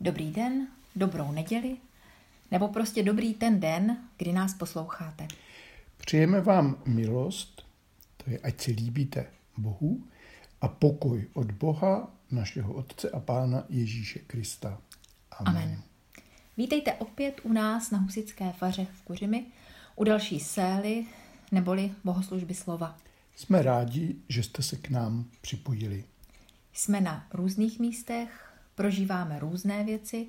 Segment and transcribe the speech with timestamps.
[0.00, 1.76] dobrý den, dobrou neděli,
[2.50, 5.28] nebo prostě dobrý ten den, kdy nás posloucháte.
[5.96, 7.66] Přejeme vám milost,
[8.16, 10.02] to je ať se líbíte Bohu,
[10.60, 14.80] a pokoj od Boha, našeho Otce a Pána Ježíše Krista.
[15.30, 15.62] Amen.
[15.62, 15.82] Amen.
[16.56, 19.46] Vítejte opět u nás na Husické faře v Kuřimi,
[19.96, 21.06] u další sély
[21.52, 22.98] neboli bohoslužby slova.
[23.36, 26.04] Jsme rádi, že jste se k nám připojili.
[26.72, 28.45] Jsme na různých místech,
[28.76, 30.26] prožíváme různé věci,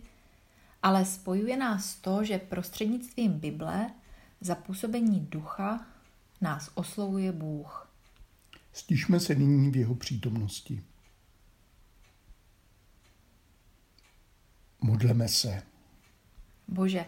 [0.83, 3.89] ale spojuje nás to, že prostřednictvím Bible
[4.41, 5.85] za působení ducha
[6.41, 7.91] nás oslovuje Bůh.
[8.73, 10.83] Stišme se nyní v jeho přítomnosti.
[14.81, 15.63] Modleme se.
[16.67, 17.05] Bože,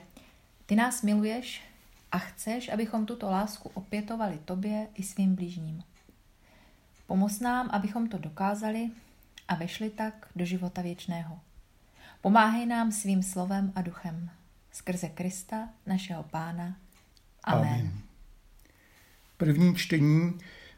[0.66, 1.62] ty nás miluješ
[2.12, 5.84] a chceš, abychom tuto lásku opětovali tobě i svým blížním.
[7.08, 8.91] Pomoz nám, abychom to dokázali
[9.49, 11.39] a vešli tak do života věčného.
[12.21, 14.30] Pomáhej nám svým slovem a duchem.
[14.71, 16.77] Skrze Krista, našeho Pána.
[17.43, 17.74] Amen.
[17.74, 18.01] Amen.
[19.37, 20.34] První čtení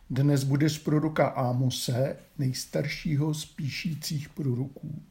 [0.09, 5.02] dnes bude z proroka Ámose, nejstaršího z píšících proroků.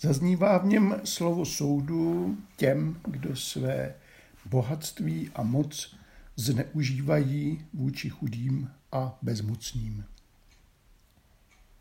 [0.00, 3.94] Zaznívá v něm slovo soudu těm, kdo své
[4.44, 5.96] bohatství a moc
[6.36, 10.04] zneužívají vůči chudým a bezmocným.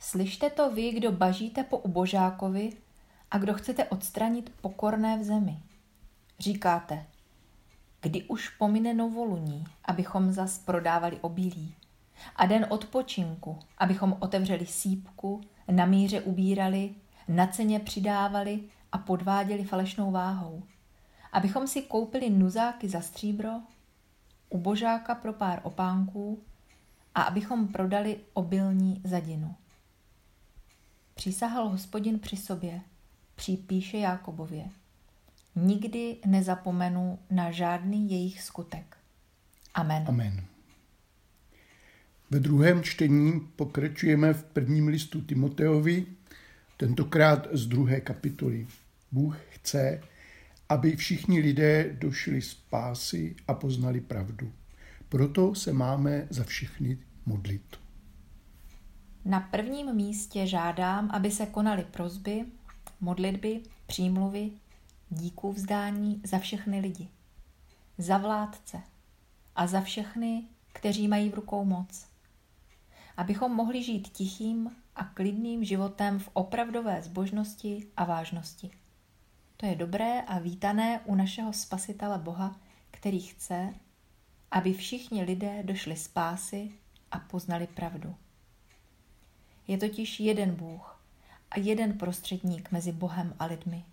[0.03, 2.73] Slyšte to vy, kdo bažíte po ubožákovi
[3.31, 5.59] a kdo chcete odstranit pokorné v zemi.
[6.39, 7.05] Říkáte,
[8.01, 11.75] kdy už pomine novoluní, abychom zas prodávali obilí,
[12.35, 16.95] a den odpočinku, abychom otevřeli sípku, na míře ubírali,
[17.27, 20.63] na ceně přidávali a podváděli falešnou váhou,
[21.31, 23.51] abychom si koupili nuzáky za stříbro,
[24.49, 26.43] ubožáka pro pár opánků
[27.15, 29.55] a abychom prodali obilní zadinu.
[31.23, 32.81] Přísahal hospodin při sobě,
[33.35, 34.65] připíše Jákobově.
[35.55, 38.97] Nikdy nezapomenu na žádný jejich skutek.
[39.73, 40.05] Amen.
[40.07, 40.45] Amen.
[42.29, 46.05] Ve druhém čtení pokračujeme v prvním listu Timoteovi,
[46.77, 48.67] tentokrát z druhé kapitoly.
[49.11, 50.03] Bůh chce,
[50.69, 54.51] aby všichni lidé došli z pásy a poznali pravdu.
[55.09, 57.82] Proto se máme za všechny modlit.
[59.25, 62.45] Na prvním místě žádám, aby se konaly prozby,
[63.01, 64.51] modlitby, přímluvy,
[65.09, 67.07] díků vzdání za všechny lidi,
[67.97, 68.81] za vládce
[69.55, 72.07] a za všechny, kteří mají v rukou moc.
[73.17, 78.71] Abychom mohli žít tichým a klidným životem v opravdové zbožnosti a vážnosti.
[79.57, 82.55] To je dobré a vítané u našeho Spasitele Boha,
[82.91, 83.73] který chce,
[84.51, 86.71] aby všichni lidé došli z pásy
[87.11, 88.15] a poznali pravdu.
[89.67, 90.99] Je totiž jeden Bůh
[91.51, 93.85] a jeden prostředník mezi Bohem a lidmi.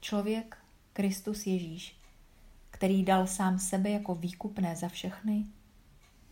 [0.00, 0.58] Člověk,
[0.92, 1.96] Kristus Ježíš,
[2.70, 5.46] který dal sám sebe jako výkupné za všechny,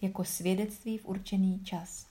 [0.03, 2.07] jako svědectví v určený čas.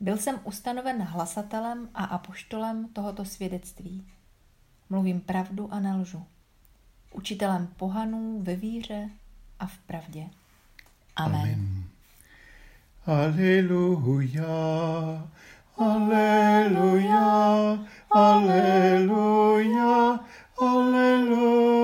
[0.00, 4.06] Byl jsem ustanoven hlasatelem a apoštolem tohoto svědectví.
[4.90, 6.26] Mluvím pravdu a nelžu.
[7.12, 9.10] Učitelem pohanů ve víře
[9.58, 10.30] a v pravdě.
[11.16, 11.40] Amen.
[11.40, 11.81] Amen.
[13.06, 14.46] Aleluja,
[15.76, 17.18] aleluja,
[18.10, 19.40] aleluja,
[20.58, 21.82] aleluja.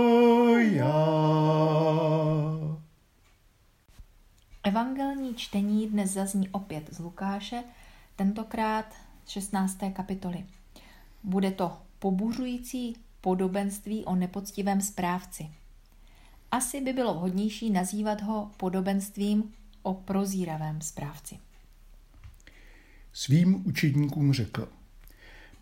[4.62, 7.65] Evangelní čtení dnes zazní opět z Lukáše,
[8.17, 9.79] tentokrát z 16.
[9.93, 10.45] kapitoly.
[11.25, 15.50] Bude to pobuřující podobenství o nepoctivém správci.
[16.50, 19.53] Asi by bylo vhodnější nazývat ho podobenstvím
[19.88, 21.38] o prozíravém správci.
[23.12, 24.69] Svým učedníkům řekl,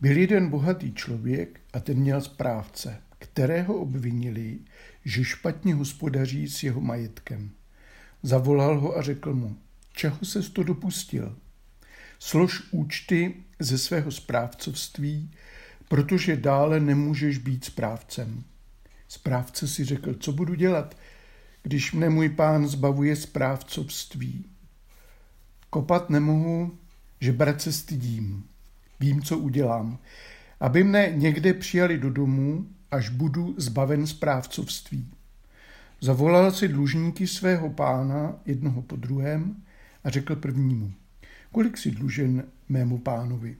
[0.00, 4.58] byl jeden bohatý člověk a ten měl správce, kterého obvinili,
[5.04, 7.50] že špatně hospodaří s jeho majetkem.
[8.22, 9.56] Zavolal ho a řekl mu,
[9.92, 11.38] čeho se to dopustil?
[12.18, 15.30] Slož účty ze svého správcovství,
[15.88, 18.44] protože dále nemůžeš být správcem.
[19.08, 20.96] Správce si řekl, co budu dělat,
[21.66, 24.44] když mne můj pán zbavuje správcovství.
[25.70, 26.78] Kopat nemohu,
[27.20, 28.44] že brat se stydím.
[29.00, 29.98] Vím, co udělám.
[30.60, 35.08] Aby mne někde přijali do domu, až budu zbaven správcovství.
[36.00, 39.62] Zavolal si dlužníky svého pána, jednoho po druhém,
[40.04, 40.92] a řekl prvnímu,
[41.52, 43.56] kolik si dlužen mému pánovi?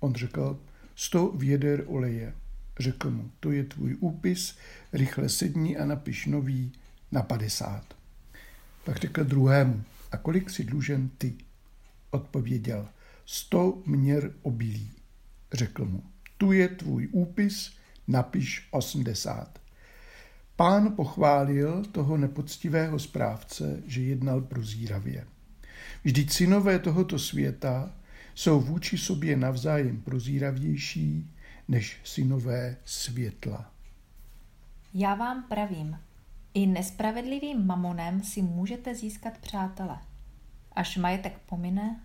[0.00, 0.58] On řekl,
[0.96, 2.34] sto věder oleje.
[2.78, 4.56] Řekl mu, to je tvůj úpis,
[4.92, 6.72] rychle sedni a napiš nový,
[7.12, 7.94] na 50.
[8.84, 11.34] Pak řekl druhému, a kolik si dlužen ty?
[12.10, 12.88] Odpověděl,
[13.26, 14.90] sto měr obilí.
[15.52, 16.02] Řekl mu,
[16.38, 17.72] tu je tvůj úpis,
[18.08, 19.60] napiš 80.
[20.56, 25.26] Pán pochválil toho nepoctivého správce, že jednal prozíravě.
[26.04, 27.94] Vždyť synové tohoto světa
[28.34, 31.30] jsou vůči sobě navzájem prozíravější
[31.68, 33.72] než synové světla.
[34.94, 35.96] Já vám pravím,
[36.54, 39.98] i nespravedlivým mamonem si můžete získat přátele.
[40.72, 42.00] Až majetek pomine,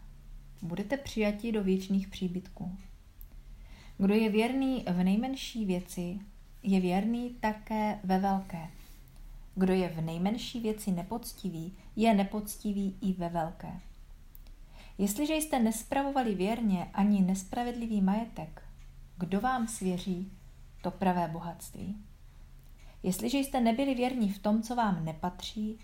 [0.62, 2.78] budete přijati do věčných příbytků.
[3.98, 6.20] Kdo je věrný v nejmenší věci,
[6.64, 8.68] je věrný také ve velké.
[9.56, 13.80] Kdo je v nejmenší věci nepoctivý, je nepoctivý i ve velké.
[14.98, 18.64] Jestliže jste nespravovali věrně ani nespravedlivý majetek,
[19.18, 20.32] kdo vám svěří
[20.82, 21.96] to pravé bohatství?
[23.06, 25.80] Jestliže jste nebyli věrní v tom, co vám nepatří,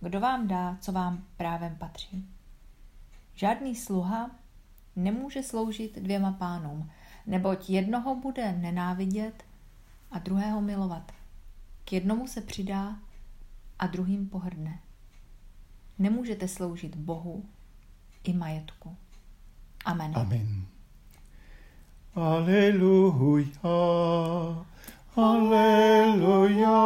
[0.00, 2.28] kdo vám dá, co vám právem patří?
[3.34, 4.30] Žádný sluha
[4.96, 6.90] nemůže sloužit dvěma pánům,
[7.26, 9.44] neboť jednoho bude nenávidět
[10.10, 11.12] a druhého milovat.
[11.84, 12.98] K jednomu se přidá
[13.78, 14.78] a druhým pohrdne.
[15.98, 17.44] Nemůžete sloužit Bohu
[18.24, 18.96] i majetku.
[19.84, 20.12] Amen.
[20.16, 20.66] Amen.
[22.14, 23.48] Aleluja,
[25.18, 26.78] aleluja,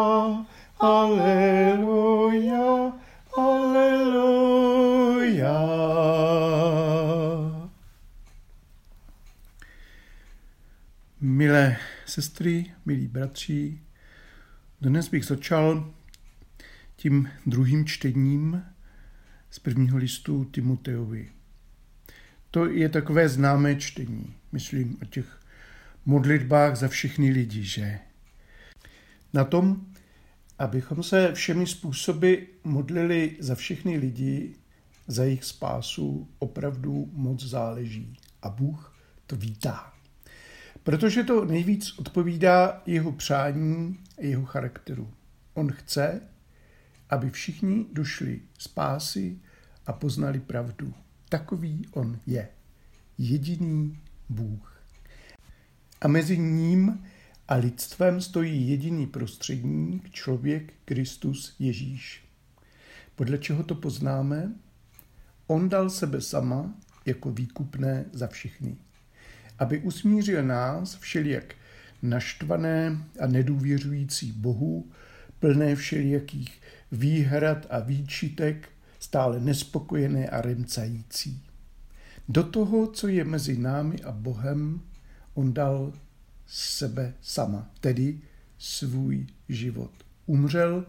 [0.80, 2.22] aleluja,
[3.36, 4.72] aleluja.
[11.20, 11.76] Milé
[12.06, 13.78] sestry, milí bratři,
[14.80, 15.92] dnes bych začal
[16.96, 18.62] tím druhým čtením
[19.50, 21.30] z prvního listu Timoteovi.
[22.50, 25.40] To je takové známé čtení, myslím o těch
[26.06, 27.98] modlitbách za všechny lidi, že?
[29.32, 29.86] Na tom,
[30.58, 32.34] abychom se všemi způsoby
[32.64, 34.54] modlili za všechny lidi,
[35.06, 38.16] za jejich spásu, opravdu moc záleží.
[38.42, 38.96] A Bůh
[39.26, 39.92] to vítá.
[40.82, 45.10] Protože to nejvíc odpovídá jeho přání a jeho charakteru.
[45.54, 46.20] On chce,
[47.10, 49.38] aby všichni došli spásy
[49.86, 50.94] a poznali pravdu.
[51.28, 52.48] Takový on je.
[53.18, 54.82] Jediný Bůh.
[56.00, 57.04] A mezi ním
[57.48, 62.24] a lidstvem stojí jediný prostředník, člověk Kristus Ježíš.
[63.14, 64.52] Podle čeho to poznáme?
[65.46, 66.74] On dal sebe sama
[67.06, 68.76] jako výkupné za všechny
[69.62, 71.54] aby usmířil nás všelijak
[72.02, 74.90] naštvané a nedůvěřující Bohu,
[75.38, 76.60] plné všelijakých
[76.92, 78.68] výhrad a výčitek,
[78.98, 81.42] stále nespokojené a remcající.
[82.28, 84.80] Do toho, co je mezi námi a Bohem,
[85.34, 85.92] on dal
[86.54, 88.20] sebe sama, tedy
[88.58, 89.90] svůj život.
[90.26, 90.86] Umřel,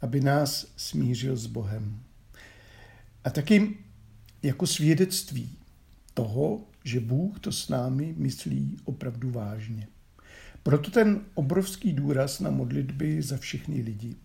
[0.00, 2.00] aby nás smířil s Bohem.
[3.24, 3.76] A taky
[4.42, 5.58] jako svědectví
[6.14, 9.88] toho, že Bůh to s námi myslí opravdu vážně.
[10.62, 14.16] Proto ten obrovský důraz na modlitby za všechny lidi.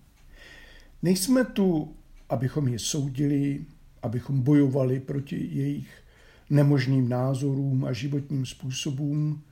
[1.01, 1.95] Nejsme tu,
[2.29, 3.65] abychom je soudili,
[4.01, 6.03] abychom bojovali proti jejich
[6.49, 9.43] nemožným názorům a životním způsobům,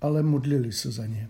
[0.00, 1.28] ale modlili se za ně.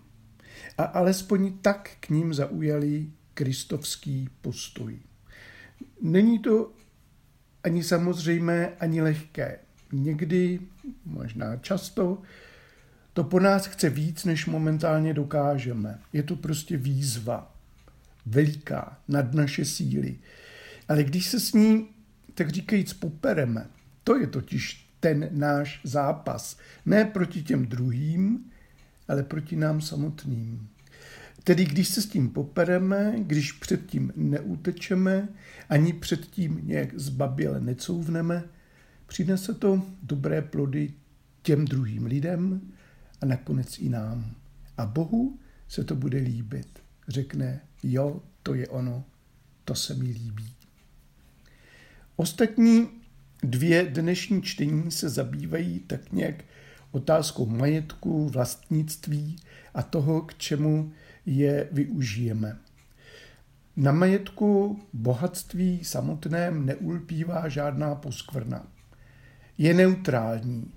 [0.79, 4.99] A alespoň tak k ním zaujali kristovský postoj.
[6.03, 6.73] Není to
[7.65, 9.59] ani samozřejmé, ani lehké
[9.93, 10.61] někdy,
[11.05, 12.23] možná často,
[13.13, 15.99] to po nás chce víc, než momentálně dokážeme.
[16.13, 17.55] Je to prostě výzva,
[18.27, 20.17] veliká, nad naše síly.
[20.89, 21.89] Ale když se s ní,
[22.35, 23.67] tak říkajíc, popereme,
[24.05, 26.59] to je totiž ten náš zápas.
[26.87, 28.51] Ne proti těm druhým,
[29.09, 30.69] ale proti nám samotným.
[31.45, 35.29] Tedy když se s tím popereme, když předtím neutečeme,
[35.69, 38.45] ani předtím nějak zbaběle necouvneme,
[39.07, 40.93] Přinese to dobré plody
[41.43, 42.61] těm druhým lidem
[43.21, 44.35] a nakonec i nám.
[44.79, 46.79] A Bohu se to bude líbit.
[47.09, 49.05] Řekne, jo, to je ono,
[49.65, 50.55] to se mi líbí.
[52.17, 52.89] Ostatní
[53.43, 56.45] dvě dnešní čtení se zabývají tak nějak
[56.97, 59.37] otázkou majetku, vlastnictví
[59.75, 60.93] a toho, k čemu
[61.27, 62.57] je využijeme.
[63.77, 68.67] Na majetku bohatství samotném neulpívá žádná poskvrna
[69.59, 70.73] je neutrální.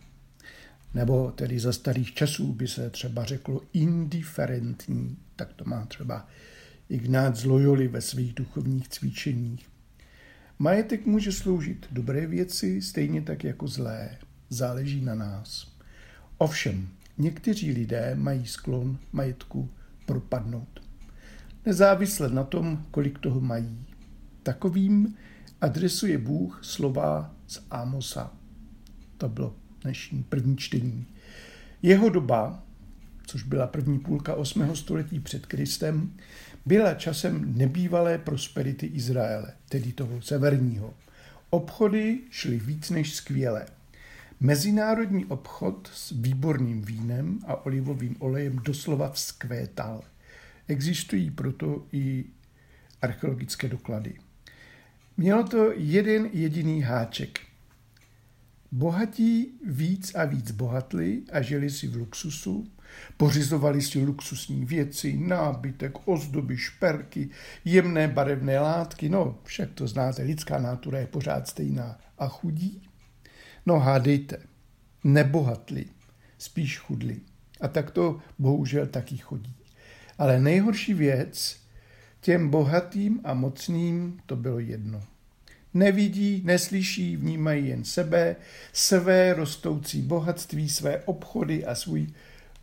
[0.94, 6.28] Nebo tedy za starých časů by se třeba řeklo indiferentní, tak to má třeba
[6.90, 9.70] Ignác z Loyoli ve svých duchovních cvičeních.
[10.60, 14.18] Majetek může sloužit dobré věci, stejně tak jako zlé.
[14.50, 15.69] Záleží na nás.
[16.42, 19.70] Ovšem, někteří lidé mají sklon majetku
[20.06, 20.82] propadnout.
[21.66, 23.86] Nezávisle na tom, kolik toho mají.
[24.44, 25.16] Takovým
[25.62, 28.34] adresuje Bůh slova z Amosa.
[29.18, 31.06] To bylo dnešní první čtení.
[31.82, 32.64] Jeho doba,
[33.26, 34.76] což byla první půlka 8.
[34.76, 36.14] století před Kristem,
[36.66, 40.94] byla časem nebývalé prosperity Izraele, tedy toho severního.
[41.50, 43.66] Obchody šly víc než skvěle.
[44.42, 50.02] Mezinárodní obchod s výborným vínem a olivovým olejem doslova vzkvétal.
[50.68, 52.26] Existují proto i
[53.02, 54.14] archeologické doklady.
[55.18, 57.40] Mělo to jeden jediný háček.
[58.72, 62.68] Bohatí víc a víc bohatli a žili si v luxusu,
[63.18, 67.30] pořizovali si luxusní věci, nábytek, ozdoby, šperky,
[67.66, 72.00] jemné barevné látky, no však to znáte, lidská natura je pořád stejná.
[72.18, 72.89] A chudí?
[73.66, 74.38] No hádejte,
[75.04, 75.86] nebohatli,
[76.38, 77.20] spíš chudli.
[77.62, 79.56] A tak to bohužel taky chodí.
[80.18, 81.60] Ale nejhorší věc,
[82.22, 85.04] těm bohatým a mocným to bylo jedno.
[85.74, 88.36] Nevidí, neslyší, vnímají jen sebe,
[88.74, 92.08] své rostoucí bohatství, své obchody a svůj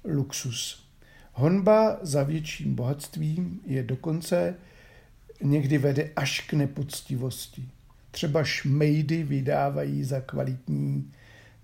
[0.05, 0.87] luxus.
[1.33, 4.55] Honba za větším bohatstvím je dokonce
[5.43, 7.69] někdy vede až k nepoctivosti.
[8.17, 11.13] Třeba šmejdy vydávají za kvalitní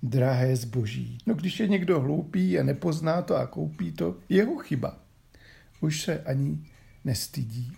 [0.02, 1.18] drahé zboží.
[1.26, 4.98] No když je někdo hloupý a nepozná to a koupí to, jeho chyba.
[5.80, 6.58] Už se ani
[7.04, 7.72] nestydí.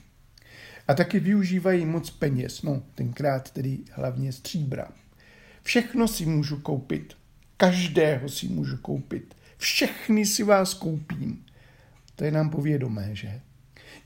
[0.88, 4.88] A taky využívají moc peněz, no tenkrát tedy hlavně stříbra.
[5.62, 7.14] Všechno si můžu koupit,
[7.57, 11.45] každého si můžu koupit, všechny si vás koupím.
[12.16, 13.40] To je nám povědomé, že?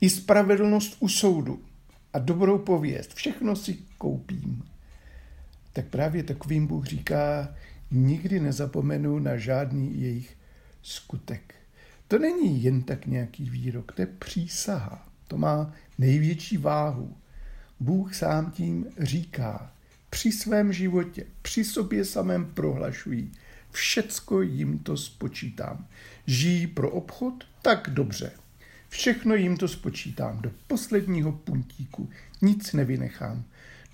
[0.01, 1.68] I spravedlnost u soudu
[2.13, 4.63] a dobrou pověst, všechno si koupím.
[5.73, 7.55] Tak právě takovým Bůh říká,
[7.91, 10.37] nikdy nezapomenu na žádný jejich
[10.81, 11.55] skutek.
[12.07, 15.09] To není jen tak nějaký výrok, to je přísaha.
[15.27, 17.17] To má největší váhu.
[17.79, 19.71] Bůh sám tím říká,
[20.09, 23.31] při svém životě, při sobě samém prohlašují,
[23.71, 25.87] všecko jim to spočítám.
[26.27, 27.33] Žijí pro obchod?
[27.61, 28.31] Tak dobře.
[28.89, 32.09] Všechno jim to spočítám do posledního puntíku,
[32.41, 33.43] nic nevynechám.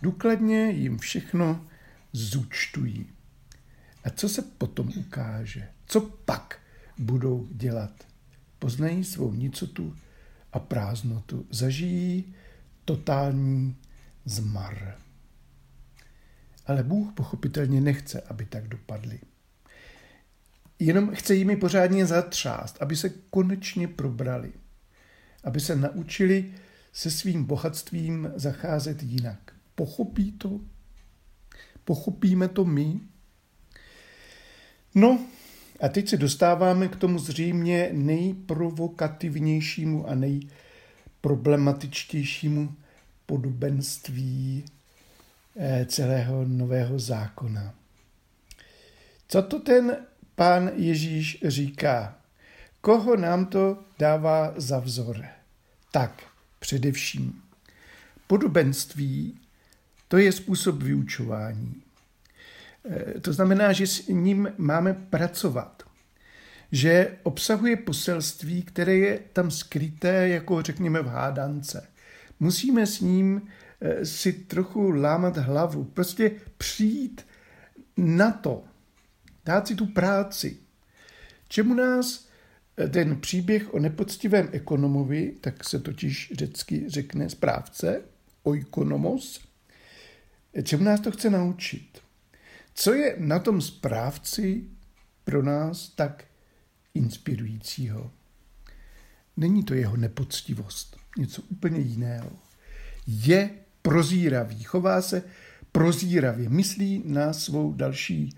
[0.01, 1.65] Důkladně jim všechno
[2.13, 3.09] zúčtují.
[4.03, 5.69] A co se potom ukáže?
[5.85, 6.59] Co pak
[6.97, 8.07] budou dělat?
[8.59, 9.95] Poznají svou nicotu
[10.53, 11.47] a prázdnotu.
[11.49, 12.35] Zažijí
[12.85, 13.75] totální
[14.25, 14.97] zmar.
[16.65, 19.19] Ale Bůh pochopitelně nechce, aby tak dopadli.
[20.79, 24.53] Jenom chce jimi pořádně zatřást, aby se konečně probrali.
[25.45, 26.51] Aby se naučili
[26.93, 29.39] se svým bohatstvím zacházet jinak.
[29.75, 30.59] Pochopí to?
[31.85, 32.99] Pochopíme to my?
[34.95, 35.19] No,
[35.79, 42.75] a teď se dostáváme k tomu zřejmě nejprovokativnějšímu a nejproblematičtějšímu
[43.25, 44.65] podobenství
[45.57, 47.73] eh, celého nového zákona.
[49.27, 49.97] Co to ten
[50.35, 52.17] pán Ježíš říká?
[52.81, 55.34] Koho nám to dává za vzor?
[55.95, 56.23] Tak,
[56.59, 57.41] především.
[58.27, 59.39] Podobenství
[60.07, 61.83] to je způsob vyučování.
[62.89, 65.83] Eh, to znamená, že s ním máme pracovat.
[66.71, 71.87] Že obsahuje poselství, které je tam skryté, jako řekněme v hádance.
[72.39, 73.47] Musíme s ním
[73.81, 77.25] eh, si trochu lámat hlavu, prostě přijít
[77.97, 78.63] na to,
[79.45, 80.57] dát si tu práci.
[81.47, 82.24] Čemu nás
[82.89, 88.01] ten příběh o nepoctivém ekonomovi, tak se totiž řecky řekne správce,
[88.43, 89.47] oikonomos,
[90.63, 91.99] čemu nás to chce naučit?
[92.73, 94.63] Co je na tom správci
[95.23, 96.25] pro nás tak
[96.93, 98.11] inspirujícího?
[99.37, 102.31] Není to jeho nepoctivost, něco úplně jiného.
[103.07, 103.49] Je
[103.81, 105.23] prozíravý, chová se
[105.71, 108.35] prozíravě, myslí na svou další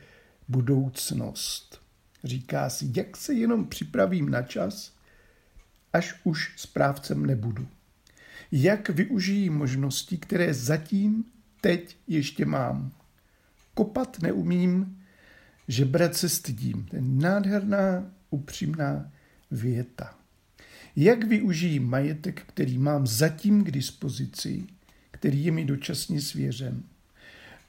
[0.47, 1.86] budoucnost.
[2.27, 4.93] Říká si, jak se jenom připravím na čas,
[5.93, 7.67] až už správcem nebudu.
[8.51, 11.23] Jak využijí možnosti, které zatím
[11.61, 12.91] teď ještě mám
[13.73, 14.99] kopat neumím,
[15.67, 16.85] žebrat se stydím.
[16.85, 19.11] To je nádherná, upřímná
[19.51, 20.15] věta.
[20.95, 24.67] Jak využijí majetek, který mám zatím k dispozici,
[25.11, 26.83] který je mi dočasně svěřen?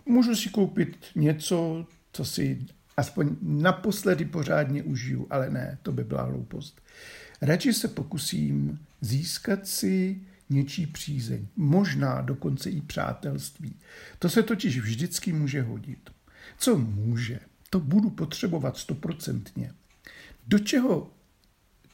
[0.06, 2.66] Můžu si koupit něco, co si
[2.98, 6.80] aspoň naposledy pořádně užiju, ale ne, to by byla hloupost.
[7.42, 13.76] Radši se pokusím získat si něčí přízeň, možná dokonce i přátelství.
[14.18, 16.10] To se totiž vždycky může hodit.
[16.58, 17.40] Co může,
[17.70, 19.72] to budu potřebovat stoprocentně.
[20.46, 21.10] Do čeho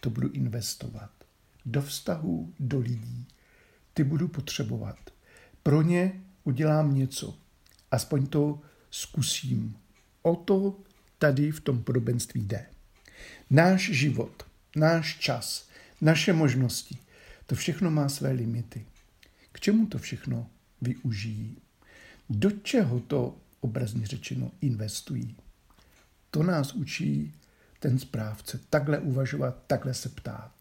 [0.00, 1.11] to budu investovat?
[1.66, 3.26] Do vztahu, do lidí.
[3.94, 4.99] Ty budu potřebovat.
[5.62, 7.38] Pro ně udělám něco.
[7.90, 9.76] Aspoň to zkusím.
[10.23, 10.76] O to
[11.25, 12.66] tady v tom podobenství jde.
[13.50, 15.69] Náš život, náš čas,
[16.00, 16.99] naše možnosti,
[17.47, 18.87] to všechno má své limity.
[19.52, 20.50] K čemu to všechno
[20.81, 21.57] využijí?
[22.31, 25.37] Do čeho to obrazně řečeno investují?
[26.31, 27.33] To nás učí
[27.78, 28.61] ten správce.
[28.71, 30.52] Takhle uvažovat, takhle se ptát.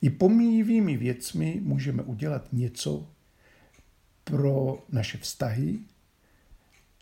[0.00, 3.10] I pomíjivými věcmi můžeme udělat něco
[4.24, 5.78] pro naše vztahy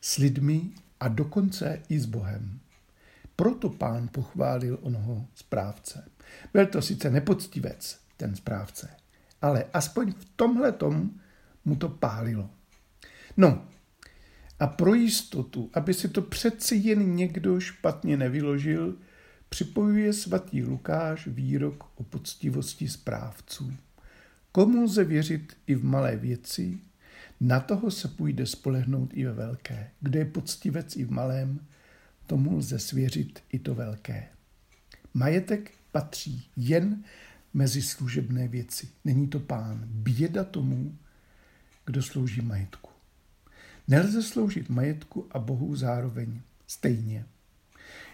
[0.01, 2.61] s lidmi a dokonce i s Bohem.
[3.41, 6.05] Proto pán pochválil onoho správce.
[6.53, 8.89] Byl to sice nepoctivec, ten správce,
[9.43, 11.11] ale aspoň v tomhle tom
[11.65, 12.51] mu to pálilo.
[13.37, 13.65] No,
[14.59, 18.97] a pro jistotu, aby si to přeci jen někdo špatně nevyložil,
[19.49, 23.73] připojuje svatý Lukáš výrok o poctivosti správců.
[24.53, 26.79] Komu lze věřit i v malé věci,
[27.41, 29.91] na toho se půjde spolehnout i ve velké.
[30.01, 31.61] Kdo je poctivec i v malém,
[32.31, 34.29] tomu lze svěřit i to velké.
[35.15, 37.05] Majetek patří jen
[37.55, 38.89] mezi služebné věci.
[39.05, 39.83] Není to pán.
[39.85, 40.99] Běda tomu,
[41.87, 42.91] kdo slouží majetku.
[43.89, 47.25] Nelze sloužit majetku a Bohu zároveň stejně.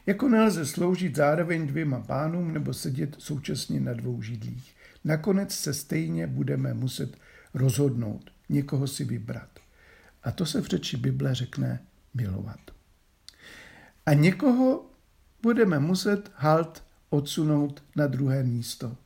[0.07, 4.75] Jako nelze sloužit zároveň dvěma pánům nebo sedět současně na dvou židlích.
[5.05, 7.17] Nakonec se stejně budeme muset
[7.55, 9.61] rozhodnout, někoho si vybrat.
[10.23, 11.81] A to se v řeči Bible řekne
[12.15, 12.76] milovat.
[14.07, 14.91] A někoho
[15.43, 18.97] budeme muset halt odsunout na druhé místo.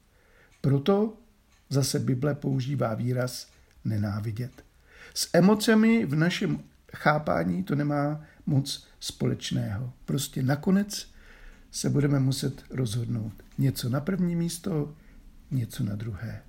[0.61, 1.17] Proto
[1.69, 3.49] zase Bible používá výraz
[3.85, 4.65] nenávidět.
[5.15, 6.61] S emocemi v našem
[6.95, 9.93] chápání to nemá moc společného.
[10.05, 11.09] Prostě nakonec
[11.71, 13.33] se budeme muset rozhodnout.
[13.59, 14.95] Něco na první místo,
[15.51, 16.43] něco na druhé.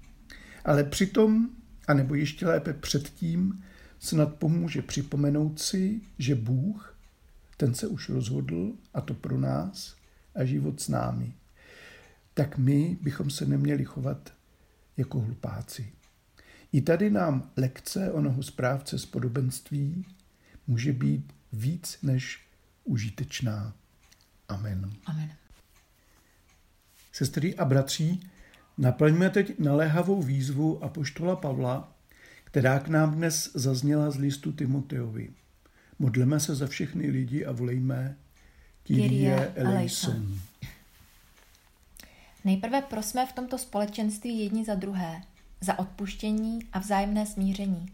[0.65, 1.49] Ale přitom,
[1.87, 3.63] anebo ještě lépe předtím,
[3.99, 6.90] snad pomůže připomenout si, že Bůh,
[7.61, 9.95] ten se už rozhodl, a to pro nás,
[10.35, 11.33] a život s námi.
[12.33, 14.33] Tak my bychom se neměli chovat
[14.97, 15.91] jako hlupáci.
[16.71, 20.05] I tady nám lekce onoho správce z podobenství
[20.67, 22.47] může být víc než
[22.83, 23.73] užitečná.
[24.47, 24.91] Amen.
[25.05, 25.31] Amen.
[27.11, 28.29] Sestry a bratří,
[28.77, 31.95] naplňme teď naléhavou výzvu Apoštola Pavla,
[32.43, 35.40] která k nám dnes zazněla z listu Timoteovi.
[36.01, 38.15] Modleme se za všechny lidi a volejme
[38.83, 40.39] Kyrie eleison.
[42.45, 45.21] Nejprve prosme v tomto společenství jedni za druhé,
[45.61, 47.85] za odpuštění a vzájemné smíření,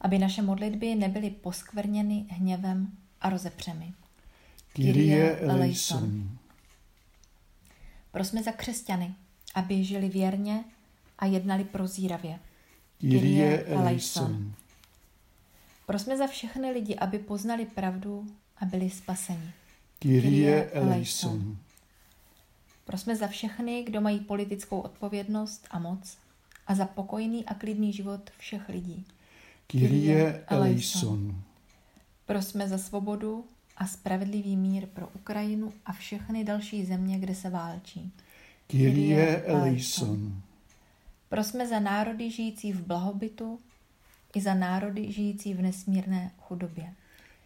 [0.00, 3.92] aby naše modlitby nebyly poskvrněny hněvem a rozepřemi.
[4.72, 6.38] Kyrie eleison.
[8.12, 9.14] Prosme za křesťany,
[9.54, 10.64] aby žili věrně
[11.18, 12.38] a jednali prozíravě.
[12.98, 14.54] Kyrie eleison.
[15.86, 19.52] Prosme za všechny lidi, aby poznali pravdu a byli spaseni.
[19.98, 21.56] Kyrie eleison.
[22.84, 26.16] Prosme za všechny, kdo mají politickou odpovědnost a moc
[26.66, 29.04] a za pokojný a klidný život všech lidí.
[29.66, 31.42] Kyrie eleison.
[32.26, 33.44] Prosme za svobodu
[33.76, 38.12] a spravedlivý mír pro Ukrajinu a všechny další země, kde se válčí.
[38.66, 40.42] Kyrie eleison.
[41.28, 43.58] Prosme za národy žijící v blahobytu
[44.34, 46.94] i za národy žijící v nesmírné chudobě.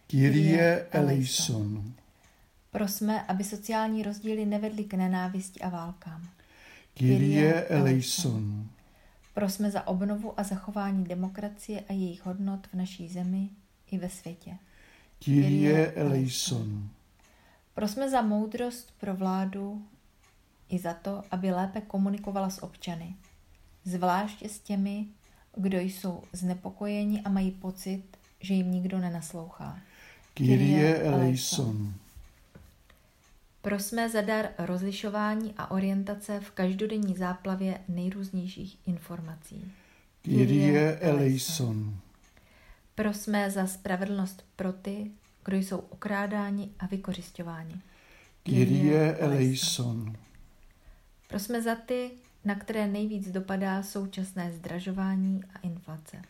[0.06, 1.94] Kyrie eleison.
[2.70, 6.28] Prosme, aby sociální rozdíly nevedly k nenávisti a válkám.
[6.94, 8.68] Kyrie eleison.
[9.34, 13.48] Prosme za obnovu a zachování demokracie a jejich hodnot v naší zemi
[13.90, 14.56] i ve světě.
[15.18, 16.88] Kyrie eleison.
[17.74, 19.86] Prosme za moudrost pro vládu
[20.68, 23.14] i za to, aby lépe komunikovala s občany,
[23.84, 25.06] zvláště s těmi,
[25.58, 28.02] kdo jsou znepokojeni a mají pocit,
[28.40, 29.78] že jim nikdo nenaslouchá.
[30.34, 31.94] Kyrie eleison.
[33.62, 39.72] Prosme za dar rozlišování a orientace v každodenní záplavě nejrůznějších informací.
[40.22, 41.96] Kyrie eleison.
[42.94, 45.10] Prosme za spravedlnost pro ty,
[45.44, 47.74] kdo jsou okrádáni a vykořišťováni.
[48.42, 50.16] Kyrie eleison.
[51.28, 52.10] Prosme za ty,
[52.44, 56.22] na které nejvíc dopadá současné zdražování a inflace.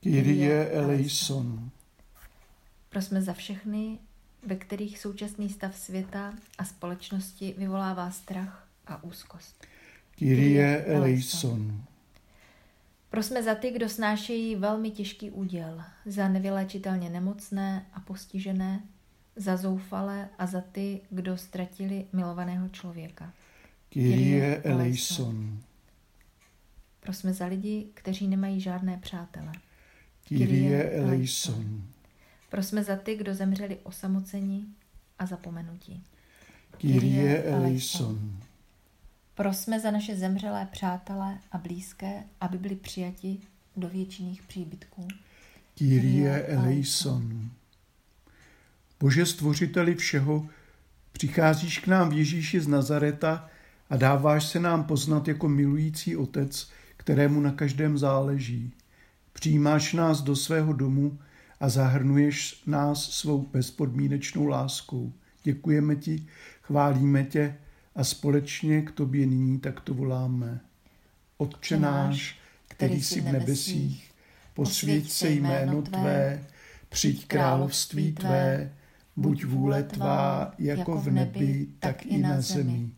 [0.00, 1.70] Kyrie eleison.
[2.88, 3.98] Prosme za všechny,
[4.46, 9.66] ve kterých současný stav světa a společnosti vyvolává strach a úzkost.
[10.14, 11.82] Kyrie eleison.
[13.10, 18.82] Prosme za ty, kdo snášejí velmi těžký úděl, za nevyléčitelně nemocné a postižené,
[19.36, 23.32] za zoufalé a za ty, kdo ztratili milovaného člověka.
[23.88, 25.60] Kyrie eleison.
[27.00, 29.52] Prosme za lidi, kteří nemají žádné přátele.
[30.24, 31.82] Kyrie eleison.
[32.50, 34.64] Prosme za ty, kdo zemřeli osamoceni
[35.18, 36.02] a zapomenutí.
[36.78, 38.38] Kyrie eleison.
[39.34, 43.38] Prosme za naše zemřelé přátelé a blízké, aby byli přijati
[43.76, 45.08] do věčných příbytků.
[45.74, 47.50] Kyrie eleison.
[49.00, 50.48] Bože stvořiteli všeho,
[51.12, 53.50] přicházíš k nám v Ježíši z Nazareta
[53.90, 58.72] a dáváš se nám poznat jako milující otec, kterému na každém záleží.
[59.32, 61.18] Přijímáš nás do svého domu
[61.60, 65.12] a zahrnuješ nás svou bezpodmínečnou láskou.
[65.42, 66.26] Děkujeme ti,
[66.62, 67.56] chválíme tě
[67.96, 70.60] a společně k tobě nyní takto voláme.
[71.38, 74.10] Otče náš, který jsi v nebesích,
[74.54, 76.44] posvěť se jméno Tvé,
[76.88, 78.72] přijď království Tvé,
[79.16, 82.90] buď vůle Tvá jako v nebi, tak i na zemi.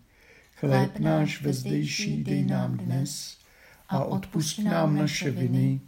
[0.58, 3.38] Chléb náš vezdejší dej nám dnes
[3.88, 5.80] a odpust nám naše viny,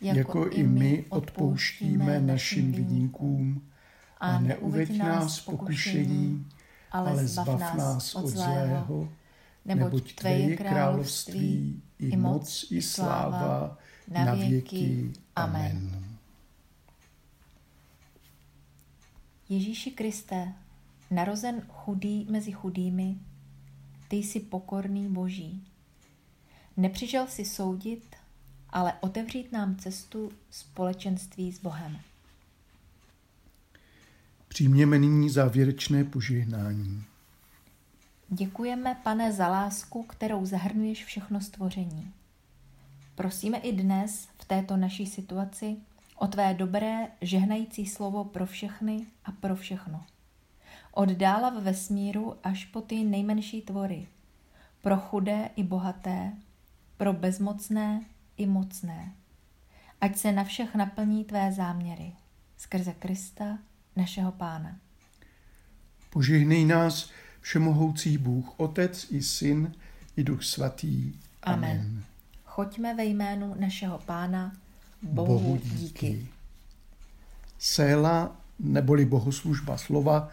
[0.00, 3.68] jako i my odpouštíme našim viníkům.
[4.20, 6.46] A neuveď nás pokušení,
[6.92, 9.08] ale zbav nás od zlého,
[9.64, 15.12] neboť Tvé je království, i moc, i sláva, na věky.
[15.36, 16.04] Amen.
[19.48, 20.52] Ježíši Kriste,
[21.10, 23.16] narozen chudý mezi chudými,
[24.08, 25.64] ty jsi pokorný Boží.
[26.76, 28.16] Nepřišel si soudit,
[28.70, 31.98] ale otevřít nám cestu společenství s Bohem.
[34.48, 37.04] Přijměme nyní závěrečné požehnání.
[38.28, 42.12] Děkujeme, pane, za lásku, kterou zahrnuješ všechno stvoření.
[43.14, 45.76] Prosíme i dnes v této naší situaci
[46.16, 50.04] o tvé dobré, žehnající slovo pro všechny a pro všechno.
[50.96, 54.06] Od dála v vesmíru až po ty nejmenší tvory,
[54.82, 56.32] pro chudé i bohaté,
[56.96, 58.04] pro bezmocné
[58.36, 59.12] i mocné.
[60.00, 62.12] Ať se na všech naplní tvé záměry,
[62.56, 63.58] skrze Krista,
[63.96, 64.76] našeho Pána.
[66.10, 69.72] Požehnej nás, všemohoucí Bůh, Otec i Syn
[70.16, 71.12] i Duch Svatý.
[71.42, 71.70] Amen.
[71.70, 72.04] Amen.
[72.44, 74.52] Choďme ve jménu našeho Pána,
[75.02, 75.76] Bohu, Bohu díky.
[75.76, 76.28] díky.
[77.58, 80.28] Séla neboli bohoslužba slova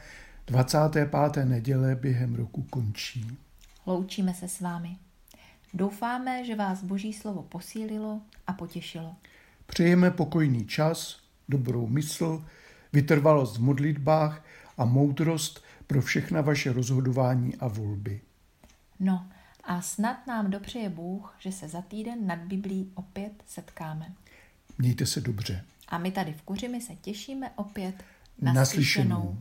[0.47, 1.45] 25.
[1.45, 3.37] neděle během roku končí.
[3.85, 4.97] Loučíme se s vámi.
[5.73, 9.15] Doufáme, že vás Boží slovo posílilo a potěšilo.
[9.65, 12.45] Přejeme pokojný čas, dobrou mysl,
[12.93, 14.45] vytrvalost v modlitbách
[14.77, 18.21] a moudrost pro všechna vaše rozhodování a volby.
[18.99, 19.27] No
[19.63, 24.13] a snad nám dopřeje Bůh, že se za týden nad Biblí opět setkáme.
[24.77, 25.65] Mějte se dobře.
[25.87, 28.03] A my tady v Kuřimi se těšíme opět
[28.41, 29.37] na naslyšenou.